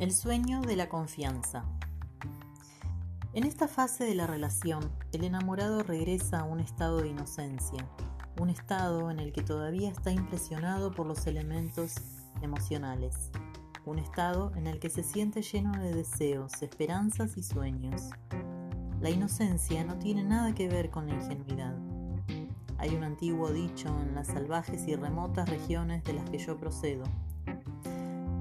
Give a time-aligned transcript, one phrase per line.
[0.00, 1.66] El sueño de la confianza.
[3.34, 7.86] En esta fase de la relación, el enamorado regresa a un estado de inocencia,
[8.40, 11.96] un estado en el que todavía está impresionado por los elementos
[12.40, 13.30] emocionales,
[13.84, 18.08] un estado en el que se siente lleno de deseos, esperanzas y sueños.
[19.02, 21.76] La inocencia no tiene nada que ver con la ingenuidad.
[22.78, 27.04] Hay un antiguo dicho en las salvajes y remotas regiones de las que yo procedo,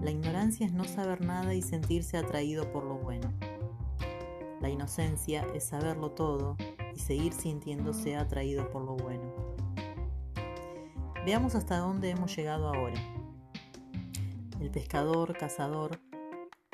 [0.01, 3.33] la ignorancia es no saber nada y sentirse atraído por lo bueno.
[4.61, 6.55] La inocencia es saberlo todo
[6.95, 9.33] y seguir sintiéndose atraído por lo bueno.
[11.25, 13.01] Veamos hasta dónde hemos llegado ahora.
[14.61, 15.99] El pescador, cazador,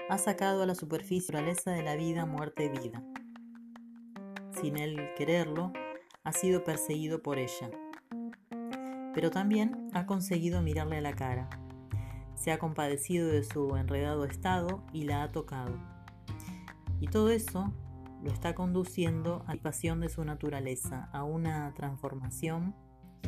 [0.07, 3.03] ha sacado a la superficie la naturaleza de la vida, muerte y vida.
[4.61, 5.73] Sin él quererlo,
[6.23, 7.71] ha sido perseguido por ella.
[9.13, 11.49] Pero también ha conseguido mirarle a la cara
[12.35, 15.77] se ha compadecido de su enredado estado y la ha tocado.
[16.99, 17.73] Y todo eso
[18.23, 22.73] lo está conduciendo a la pasión de su naturaleza, a una transformación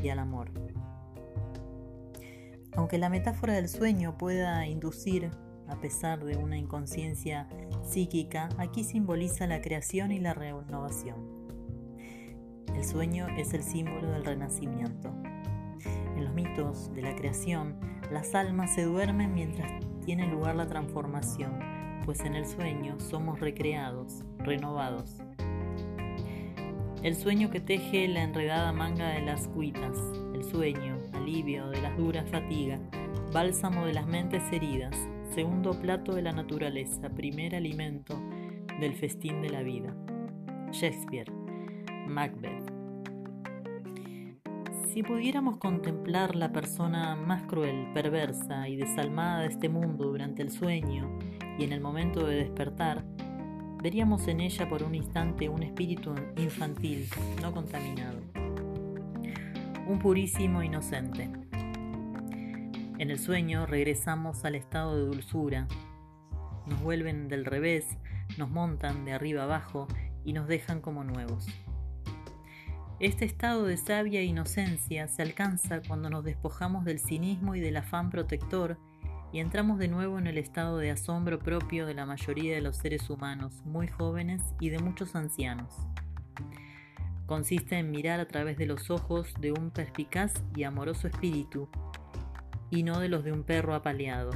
[0.01, 0.51] y al amor.
[2.75, 5.31] Aunque la metáfora del sueño pueda inducir,
[5.67, 7.47] a pesar de una inconsciencia
[7.83, 11.37] psíquica, aquí simboliza la creación y la renovación.
[12.75, 15.11] El sueño es el símbolo del renacimiento.
[16.37, 17.79] Mitos de la creación,
[18.11, 19.71] las almas se duermen mientras
[20.05, 21.57] tiene lugar la transformación,
[22.05, 25.23] pues en el sueño somos recreados, renovados.
[27.01, 29.97] El sueño que teje la enredada manga de las cuitas,
[30.35, 32.81] el sueño, alivio de las duras fatigas,
[33.33, 34.95] bálsamo de las mentes heridas,
[35.33, 38.15] segundo plato de la naturaleza, primer alimento
[38.79, 39.91] del festín de la vida.
[40.71, 41.31] Shakespeare,
[42.07, 42.66] Macbeth.
[44.93, 50.49] Si pudiéramos contemplar la persona más cruel, perversa y desalmada de este mundo durante el
[50.49, 51.19] sueño
[51.59, 53.03] y en el momento de despertar,
[53.83, 57.07] veríamos en ella por un instante un espíritu infantil,
[57.41, 58.21] no contaminado,
[59.87, 61.29] un purísimo inocente.
[62.97, 65.67] En el sueño regresamos al estado de dulzura,
[66.65, 67.85] nos vuelven del revés,
[68.37, 69.87] nos montan de arriba abajo
[70.23, 71.45] y nos dejan como nuevos.
[72.99, 78.09] Este estado de sabia inocencia se alcanza cuando nos despojamos del cinismo y del afán
[78.09, 78.79] protector
[79.31, 82.75] y entramos de nuevo en el estado de asombro propio de la mayoría de los
[82.77, 85.75] seres humanos, muy jóvenes y de muchos ancianos.
[87.27, 91.69] Consiste en mirar a través de los ojos de un perspicaz y amoroso espíritu,
[92.71, 94.31] y no de los de un perro apaleado,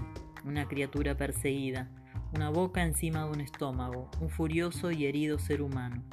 [0.46, 1.90] una criatura perseguida,
[2.32, 6.04] una boca encima de un estómago, un furioso y herido ser humano.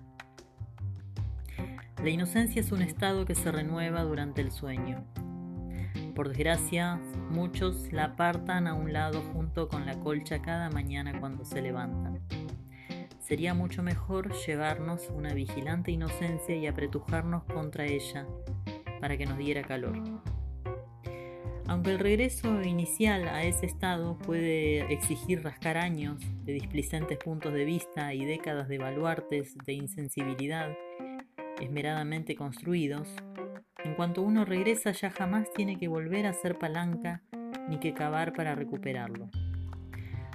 [2.02, 5.04] La inocencia es un estado que se renueva durante el sueño.
[6.14, 7.00] Por desgracia,
[7.30, 12.20] muchos la apartan a un lado junto con la colcha cada mañana cuando se levantan.
[13.18, 18.26] Sería mucho mejor llevarnos una vigilante inocencia y apretujarnos contra ella
[19.00, 20.00] para que nos diera calor.
[21.66, 27.64] Aunque el regreso inicial a ese estado puede exigir rascar años de displicentes puntos de
[27.64, 30.70] vista y décadas de baluartes de insensibilidad,
[31.60, 33.08] esmeradamente construidos,
[33.84, 37.22] en cuanto uno regresa ya jamás tiene que volver a ser palanca
[37.68, 39.30] ni que cavar para recuperarlo.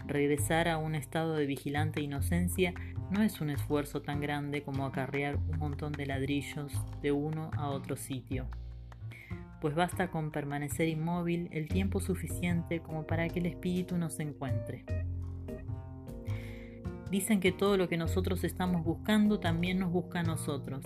[0.08, 2.74] Regresar a un estado de vigilante inocencia
[3.10, 7.70] no es un esfuerzo tan grande como acarrear un montón de ladrillos de uno a
[7.70, 8.48] otro sitio,
[9.62, 14.84] pues basta con permanecer inmóvil el tiempo suficiente como para que el espíritu nos encuentre.
[17.10, 20.86] Dicen que todo lo que nosotros estamos buscando también nos busca a nosotros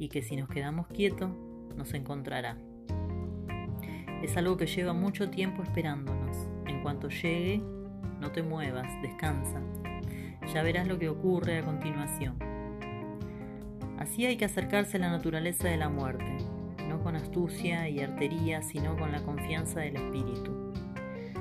[0.00, 1.30] y que si nos quedamos quietos
[1.76, 2.56] nos encontrará.
[4.22, 6.48] Es algo que lleva mucho tiempo esperándonos.
[6.66, 7.62] En cuanto llegue,
[8.18, 9.60] no te muevas, descansa.
[10.54, 12.38] Ya verás lo que ocurre a continuación.
[13.98, 16.38] Así hay que acercarse a la naturaleza de la muerte,
[16.88, 20.72] no con astucia y artería, sino con la confianza del espíritu.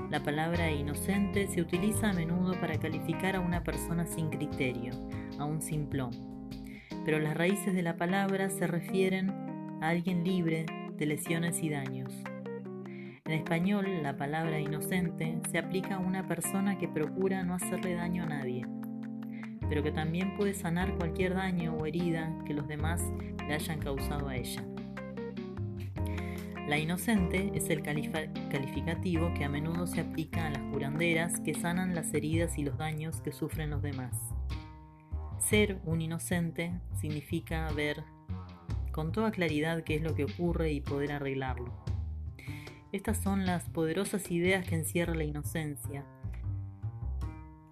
[0.09, 4.91] La palabra inocente se utiliza a menudo para calificar a una persona sin criterio,
[5.37, 6.28] a un simplón
[7.05, 9.29] pero las raíces de la palabra se refieren
[9.81, 10.65] a alguien libre
[10.97, 12.13] de lesiones y daños.
[13.25, 18.23] En español, la palabra inocente se aplica a una persona que procura no hacerle daño
[18.23, 18.65] a nadie,
[19.69, 23.01] pero que también puede sanar cualquier daño o herida que los demás
[23.47, 24.63] le hayan causado a ella.
[26.67, 31.95] La inocente es el calificativo que a menudo se aplica a las curanderas que sanan
[31.95, 34.15] las heridas y los daños que sufren los demás.
[35.49, 38.03] Ser un inocente significa ver
[38.91, 41.73] con toda claridad qué es lo que ocurre y poder arreglarlo.
[42.91, 46.05] Estas son las poderosas ideas que encierra la inocencia.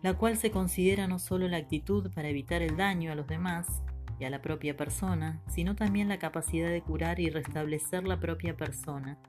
[0.02, 3.84] la cual se considera no solo la actitud para evitar el daño a los demás
[4.20, 8.56] y a la propia persona, sino también la capacidad de curar y restablecer la propia
[8.56, 9.20] persona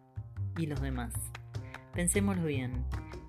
[0.57, 1.13] y los demás.
[1.93, 2.85] Pensémoslo bien,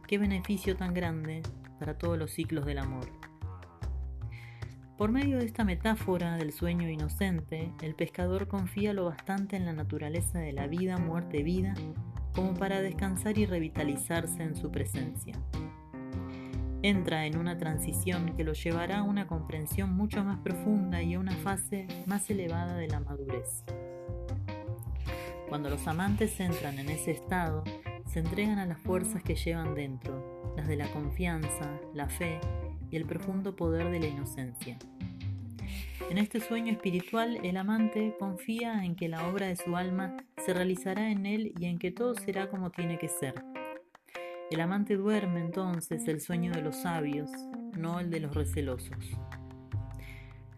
[0.07, 1.41] qué beneficio tan grande
[1.79, 3.28] para todos los ciclos del amor.
[4.99, 9.71] Por medio de esta metáfora del sueño inocente, el pescador confía lo bastante en la
[9.71, 11.73] naturaleza de la vida, muerte, vida,
[12.35, 15.35] como para descansar y revitalizarse en su presencia.
[16.81, 21.19] Entra en una transición que lo llevará a una comprensión mucho más profunda y a
[21.21, 23.63] una fase más elevada de la madurez.
[25.47, 27.63] Cuando los amantes entran en ese estado,
[28.05, 32.41] se entregan a las fuerzas que llevan dentro, las de la confianza, la fe
[32.91, 34.77] y el profundo poder de la inocencia.
[36.09, 40.53] En este sueño espiritual, el amante confía en que la obra de su alma se
[40.53, 43.35] realizará en él y en que todo será como tiene que ser.
[44.49, 47.29] El amante duerme entonces el sueño de los sabios,
[47.77, 48.97] no el de los recelosos.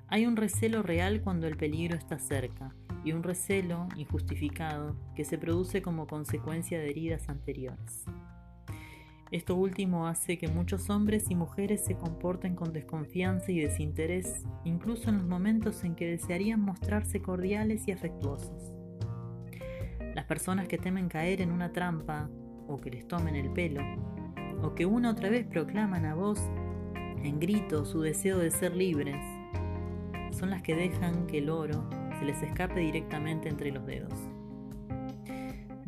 [0.07, 2.73] Hay un recelo real cuando el peligro está cerca
[3.03, 8.05] y un recelo injustificado que se produce como consecuencia de heridas anteriores.
[9.31, 15.09] Esto último hace que muchos hombres y mujeres se comporten con desconfianza y desinterés, incluso
[15.09, 18.73] en los momentos en que desearían mostrarse cordiales y afectuosos.
[20.13, 22.29] Las personas que temen caer en una trampa,
[22.67, 23.81] o que les tomen el pelo,
[24.63, 26.41] o que una otra vez proclaman a voz,
[27.23, 29.15] en grito, su deseo de ser libres,
[30.31, 31.89] son las que dejan que el oro
[32.19, 34.13] se les escape directamente entre los dedos.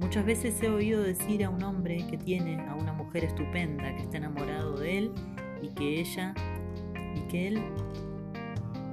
[0.03, 4.03] Muchas veces he oído decir a un hombre que tiene a una mujer estupenda, que
[4.03, 5.11] está enamorado de él
[5.61, 6.35] y que ella
[7.15, 7.63] y que él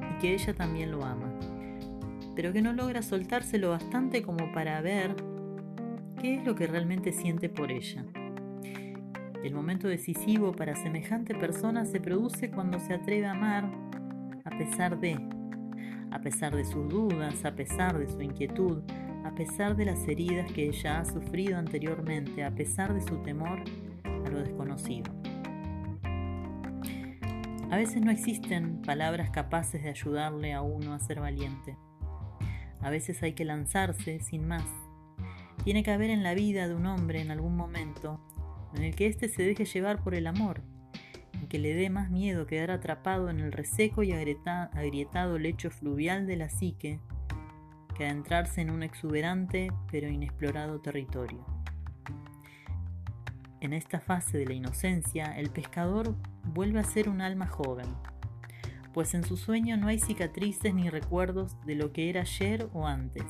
[0.08, 1.28] y que ella también lo ama,
[2.36, 5.16] pero que no logra soltárselo bastante como para ver
[6.22, 8.04] qué es lo que realmente siente por ella.
[9.42, 13.68] El momento decisivo para semejante persona se produce cuando se atreve a amar
[14.44, 15.18] a pesar de,
[16.12, 18.84] a pesar de sus dudas, a pesar de su inquietud,
[19.30, 23.62] a pesar de las heridas que ella ha sufrido anteriormente, a pesar de su temor
[24.04, 25.12] a lo desconocido.
[27.70, 31.76] A veces no existen palabras capaces de ayudarle a uno a ser valiente.
[32.80, 34.66] A veces hay que lanzarse sin más.
[35.62, 38.20] Tiene que haber en la vida de un hombre en algún momento
[38.74, 40.62] en el que éste se deje llevar por el amor,
[41.34, 46.26] en que le dé más miedo quedar atrapado en el reseco y agrietado lecho fluvial
[46.26, 46.98] de la psique
[48.04, 51.44] adentrarse en un exuberante pero inexplorado territorio.
[53.60, 56.14] En esta fase de la inocencia, el pescador
[56.44, 57.86] vuelve a ser un alma joven,
[58.94, 62.86] pues en su sueño no hay cicatrices ni recuerdos de lo que era ayer o
[62.86, 63.24] antes.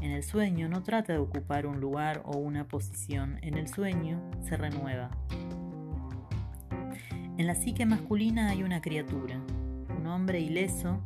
[0.00, 4.22] En el sueño no trata de ocupar un lugar o una posición, en el sueño
[4.42, 5.10] se renueva.
[7.38, 9.40] En la psique masculina hay una criatura,
[9.98, 11.02] un hombre ileso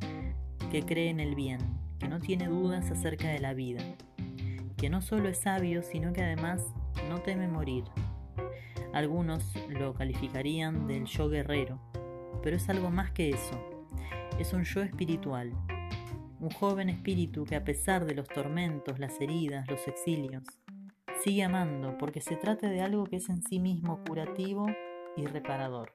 [0.70, 1.58] que cree en el bien,
[2.00, 3.84] que no tiene dudas acerca de la vida,
[4.76, 6.66] que no solo es sabio, sino que además
[7.08, 7.84] no teme morir.
[8.92, 11.78] Algunos lo calificarían del yo guerrero,
[12.42, 13.86] pero es algo más que eso.
[14.38, 15.52] Es un yo espiritual,
[16.40, 20.42] un joven espíritu que a pesar de los tormentos, las heridas, los exilios,
[21.22, 24.66] sigue amando porque se trata de algo que es en sí mismo curativo
[25.16, 25.92] y reparador.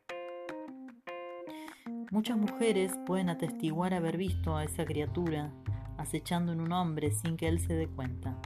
[2.11, 5.51] Muchas mujeres pueden atestiguar haber visto a esa criatura
[5.97, 8.37] acechando en un hombre sin que él se dé cuenta.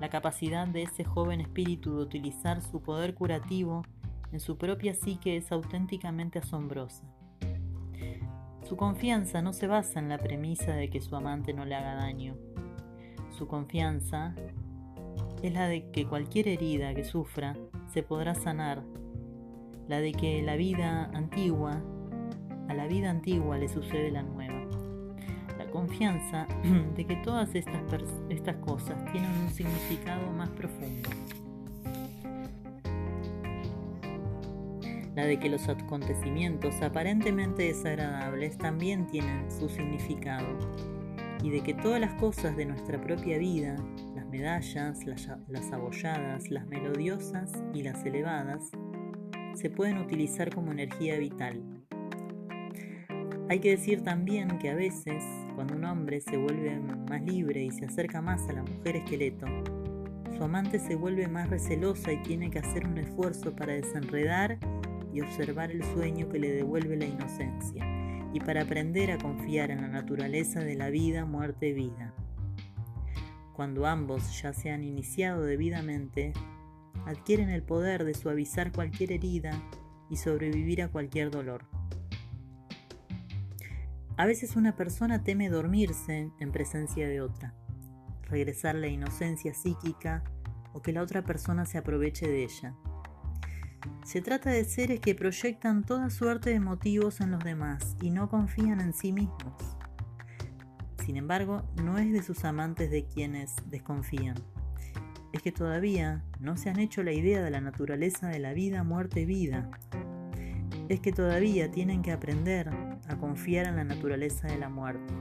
[0.00, 3.82] La capacidad de ese joven espíritu de utilizar su poder curativo
[4.30, 7.04] en su propia psique es auténticamente asombrosa.
[8.62, 11.94] Su confianza no se basa en la premisa de que su amante no le haga
[11.94, 12.36] daño.
[13.30, 14.34] Su confianza
[15.42, 17.56] es la de que cualquier herida que sufra
[17.92, 18.84] se podrá sanar,
[19.88, 21.82] la de que la vida antigua,
[22.68, 24.47] a la vida antigua le sucede la nueva
[25.78, 26.48] confianza
[26.96, 27.80] de que todas estas,
[28.28, 31.08] estas cosas tienen un significado más profundo.
[35.14, 40.58] La de que los acontecimientos aparentemente desagradables también tienen su significado
[41.44, 43.76] y de que todas las cosas de nuestra propia vida,
[44.16, 48.70] las medallas, las, las abolladas, las melodiosas y las elevadas,
[49.54, 51.77] se pueden utilizar como energía vital.
[53.50, 55.24] Hay que decir también que a veces
[55.54, 56.78] cuando un hombre se vuelve
[57.08, 59.46] más libre y se acerca más a la mujer esqueleto,
[60.36, 64.58] su amante se vuelve más recelosa y tiene que hacer un esfuerzo para desenredar
[65.14, 67.82] y observar el sueño que le devuelve la inocencia,
[68.34, 72.14] y para aprender a confiar en la naturaleza de la vida, muerte vida.
[73.54, 76.34] Cuando ambos ya se han iniciado debidamente,
[77.06, 79.50] adquieren el poder de suavizar cualquier herida
[80.10, 81.77] y sobrevivir a cualquier dolor.
[84.18, 87.54] A veces una persona teme dormirse en presencia de otra,
[88.22, 90.24] regresar la inocencia psíquica
[90.72, 92.74] o que la otra persona se aproveche de ella.
[94.04, 98.28] Se trata de seres que proyectan toda suerte de motivos en los demás y no
[98.28, 99.54] confían en sí mismos.
[101.06, 104.34] Sin embargo, no es de sus amantes de quienes desconfían.
[105.32, 108.82] Es que todavía no se han hecho la idea de la naturaleza de la vida,
[108.82, 109.70] muerte vida.
[110.88, 112.68] Es que todavía tienen que aprender
[113.08, 115.12] a confiar en la naturaleza de la muerte.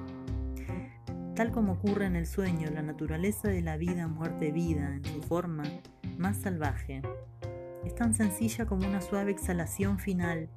[1.35, 5.21] Tal como ocurre en el sueño, la naturaleza de la vida, muerte, vida, en su
[5.21, 5.63] forma
[6.17, 7.01] más salvaje,
[7.85, 10.49] es tan sencilla como una suave exhalación final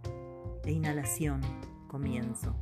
[0.65, 1.41] e inhalación,
[1.87, 2.57] comienzo.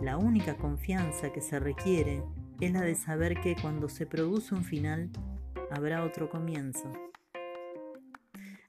[0.00, 2.22] La única confianza que se requiere
[2.60, 5.10] es la de saber que cuando se produce un final,
[5.70, 6.92] habrá otro comienzo.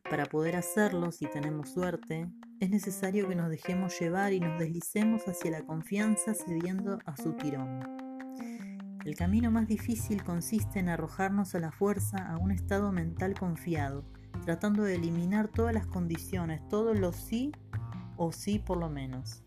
[0.10, 2.28] Para poder hacerlo, si tenemos suerte,
[2.60, 7.34] es necesario que nos dejemos llevar y nos deslicemos hacia la confianza cediendo a su
[7.34, 7.80] tirón.
[9.06, 14.04] El camino más difícil consiste en arrojarnos a la fuerza a un estado mental confiado,
[14.44, 17.54] tratando de eliminar todas las condiciones, todos los sí
[18.18, 19.44] o sí por lo menos.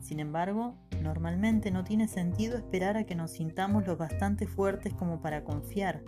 [0.00, 5.20] Sin embargo, normalmente no tiene sentido esperar a que nos sintamos lo bastante fuertes como
[5.20, 6.02] para confiar,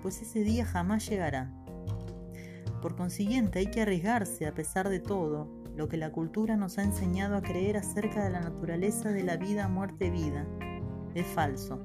[0.00, 1.52] pues ese día jamás llegará.
[2.80, 6.82] Por consiguiente, hay que arriesgarse a pesar de todo, lo que la cultura nos ha
[6.82, 10.46] enseñado a creer acerca de la naturaleza de la vida, muerte, vida.
[11.14, 11.80] Es falso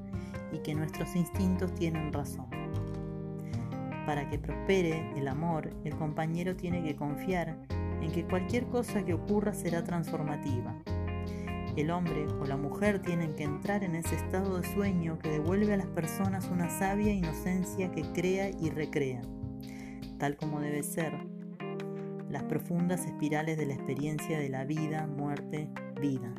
[0.54, 2.48] y que nuestros instintos tienen razón.
[4.06, 7.58] Para que prospere el amor, el compañero tiene que confiar
[8.02, 10.76] en que cualquier cosa que ocurra será transformativa.
[11.76, 15.74] El hombre o la mujer tienen que entrar en ese estado de sueño que devuelve
[15.74, 19.22] a las personas una sabia inocencia que crea y recrea
[20.18, 21.14] tal como debe ser,
[22.30, 25.70] las profundas espirales de la experiencia de la vida, muerte,
[26.02, 26.34] vida.